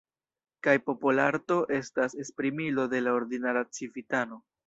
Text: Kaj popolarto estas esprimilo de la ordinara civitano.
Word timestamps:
Kaj 0.67 0.73
popolarto 0.89 1.57
estas 1.79 2.17
esprimilo 2.25 2.87
de 2.97 3.05
la 3.09 3.15
ordinara 3.21 3.65
civitano. 3.81 4.43